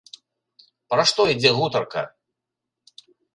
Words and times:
Пра 0.93 1.03
што 1.09 1.21
ідзе 1.33 1.51
гутарка? 1.59 2.01